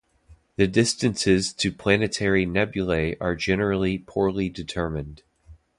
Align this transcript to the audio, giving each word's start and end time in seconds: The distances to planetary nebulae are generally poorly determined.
The 0.55 0.65
distances 0.65 1.53
to 1.53 1.71
planetary 1.71 2.43
nebulae 2.43 3.17
are 3.21 3.35
generally 3.35 3.99
poorly 3.99 4.49
determined. 4.49 5.21